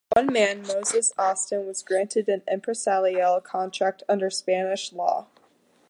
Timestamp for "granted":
1.83-2.27